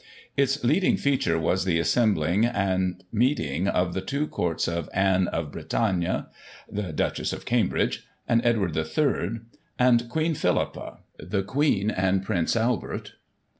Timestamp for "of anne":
4.67-5.27